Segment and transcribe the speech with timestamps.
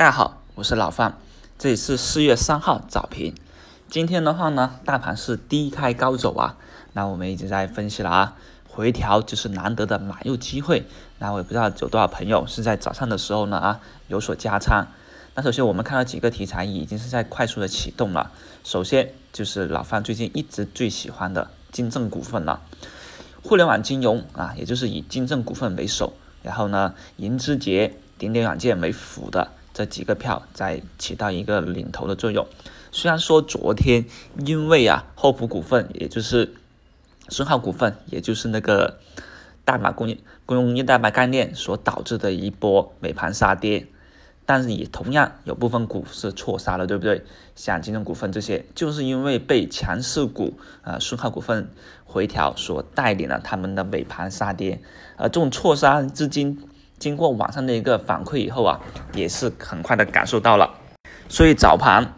[0.00, 1.18] 大家好，我是老范，
[1.58, 3.34] 这里是四月三号早评。
[3.90, 6.56] 今天的话呢，大盘是低开高走啊。
[6.94, 8.34] 那我们一直在分析了啊，
[8.66, 10.86] 回调就是难得的买入机会。
[11.18, 14.86] 那我也不知道有多少朋友是在早上的时候呢啊有所加仓。
[15.34, 18.32] 那首先我们看到几个题材已经是在快速的启动了。
[18.64, 22.62] 首先就是老范最近一直最喜欢的金正股份了，
[23.42, 29.48] 互联网金融啊，也就是以金正股份为首，然后呢，银之杰、顶点软件为辅的。
[29.72, 32.46] 这几个票在起到一个领头的作用。
[32.92, 34.04] 虽然说昨天
[34.44, 36.54] 因为啊厚普股份，也就是
[37.28, 38.98] 顺浩股份，也就是那个
[39.64, 43.86] 代码工业工业代码概念所导致的一波尾盘杀跌，
[44.44, 47.22] 但是也同样有部分股是错杀了，对不对？
[47.54, 51.70] 像金融股份这些，就是因为被强势股啊顺浩股份
[52.04, 54.82] 回调所带领了他们的尾盘杀跌，
[55.16, 56.58] 而这种错杀资金。
[57.00, 58.78] 经过网上的一个反馈以后啊，
[59.14, 60.74] 也是很快的感受到了，
[61.30, 62.14] 所以早盘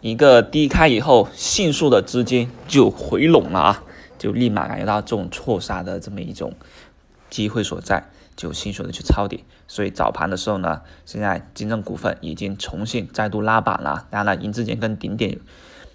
[0.00, 3.84] 一个低开以后，迅速的资金就回笼了啊，
[4.18, 6.54] 就立马感觉到这种错杀的这么一种
[7.30, 9.44] 机会所在，就迅速的去抄底。
[9.68, 15.38] 所以早盘的时候呢，现在金正股份已经重新再度拉板了，当然了，银之间跟顶点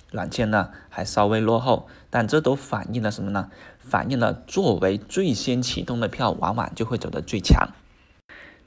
[0.10, 3.50] 软件呢还稍微落后，但这都反映了什么呢？
[3.78, 7.68] 反映了作为最先启动的票，往往就会走得最强。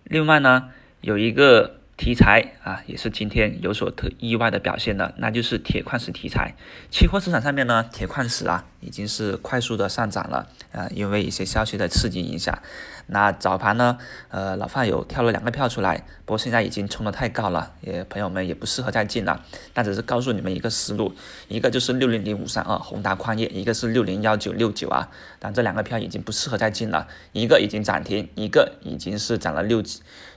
[0.04, 6.54] 另外呢，有一个题材啊，也是今天有所特意外的表现的，那就是铁矿石题材。
[6.90, 12.58] 期货市场上面呢，铁矿石啊已经是快速的上涨了啊，因为一些消息的刺激影响。
[13.06, 13.98] 那早盘呢，
[14.30, 19.44] 呃，老范有挑了两个票出来，不过现在已经冲得太高了，也朋友们也不适合再进了。
[19.72, 21.14] 但只是告诉你们一个思路，
[21.48, 25.10] 一个就是六零零五三二宏达矿业，一个是六零幺九六九啊。
[25.38, 29.82] 但这两个票已经不适合再进了，一个已经涨停，一个已经是涨了六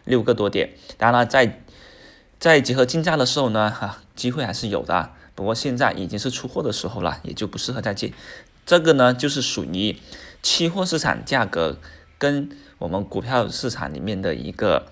[0.07, 0.71] 六个多点。
[0.97, 1.61] 当然了，在
[2.39, 5.11] 在结合竞价的时候呢，哈，机会还是有的。
[5.35, 8.11] 不过现在已经是出货的时候了，也就不适合再进。
[8.65, 9.95] 这个呢，就是属于
[10.41, 11.77] 期货市场价格。
[12.19, 12.49] 跟
[12.79, 14.87] 我们股票市场里面的一个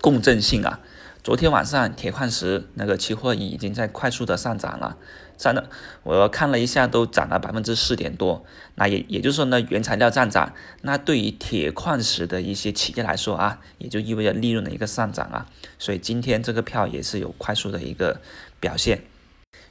[0.00, 0.80] 共振性啊，
[1.28, 4.96] 昨天晚上铁矿石那个期货已经在快速的上涨了，
[5.36, 5.68] 上了
[6.02, 8.46] 我看了一下都涨了百分之四点多，
[8.76, 15.46] 那也也就是说呢，原材料上涨，那对于铁矿石的一些企业来说啊，也就意味着利润的一个上涨啊，
[15.78, 18.22] 所以今天这个票也是有快速的一个
[18.58, 19.02] 表现。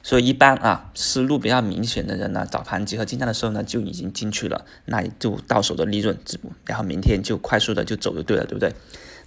[0.04, 6.16] 所以一般啊，思路比较明显的人呢，早盘集合竞价的时候呢，就已经进去了，那就到手的利润，
[6.66, 8.72] 然后明天就快速的就走就对了，对不对？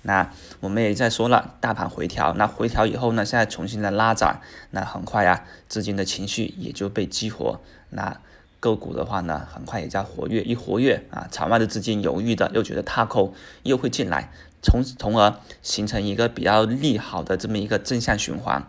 [0.03, 4.41] 那我们也在说了，大盘回调，那回调以后呢，现在重新的拉涨，
[4.71, 8.19] 那很快啊，资金的情绪也就被激活，那
[8.59, 18.63] 个股的话呢，很快也在活跃，一活跃啊，场外的资金犹豫的又觉得踏空，又会进来，从从而形成一个比较利好的这么一个正向循环。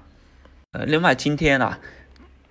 [0.72, 1.78] 呃，另外今天啊，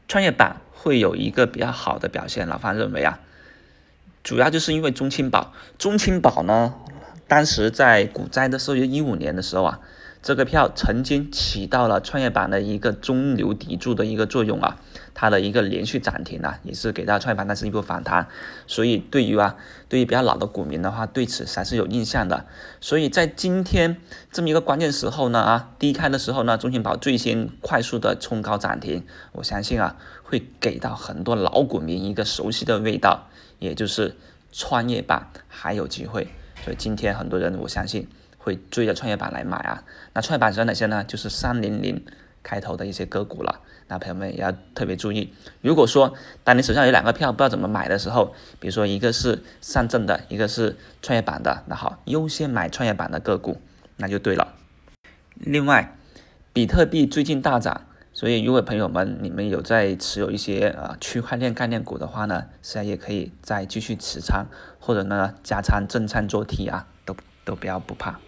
[0.07, 3.19] 创业板会有一个比较好的表现，老范认为啊，
[4.23, 6.75] 主要就是因为中青宝，中青宝呢，
[7.31, 9.79] 当时在股灾的时候，就一五年的时候啊。
[10.21, 14.77] 这个票曾经起到了创业板的一个中流砥柱的一个作用啊，
[15.15, 18.27] 它的一个连续涨停啊，也是给到创业板那是一波反弹，
[18.67, 19.55] 所以对于啊，
[19.89, 22.45] 对于比较老的股民的话，对此还是有印象的。
[22.81, 23.97] 所以在今天
[24.31, 33.27] 这么一个关键时候呢，啊，低开的时候呢，中信宝最先快速的冲高涨停，我相信啊，会给到很多老股民一个熟悉的味道，
[33.57, 34.15] 也就是
[34.51, 36.27] 创业板还有机会。
[36.63, 38.07] 所以今天很多人，我相信。
[38.43, 39.83] 会追着创业板来买啊？
[40.13, 41.03] 那创业板有哪些呢？
[41.03, 42.03] 就是三零零
[42.41, 43.59] 开头的一些个股了。
[43.87, 53.61] 那朋友们也要特别注意，如果说当你手上有两个票不知道怎么买的时候，比如说一个是上证的，一个是创业板的，那好，优先买创业板的个股，
[53.97, 54.55] 那就对了。
[55.35, 55.95] 另外，
[56.51, 57.85] 比特币最近大涨，
[58.21, 64.45] 所以如果朋友们你们有在持有一些啊区块链概念股的话呢，实际上也可以再继续持仓，
[64.79, 68.19] 或者呢加仓正仓做 T 啊，都都不要不怕。